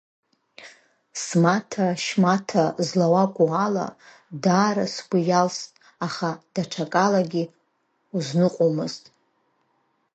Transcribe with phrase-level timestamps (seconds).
[1.23, 3.87] Смаҭа-шьмаҭа злауакәу ала,
[4.43, 5.71] даара сгәы иалст,
[6.05, 7.43] аха даҽакалагьы
[8.15, 9.03] узныҟәомызт.